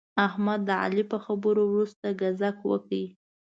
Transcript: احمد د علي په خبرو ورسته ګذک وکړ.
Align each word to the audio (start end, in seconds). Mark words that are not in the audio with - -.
احمد 0.25 0.59
د 0.67 0.71
علي 0.83 1.03
په 1.11 1.17
خبرو 1.25 1.63
ورسته 1.73 2.07
ګذک 2.21 2.57
وکړ. 2.69 3.01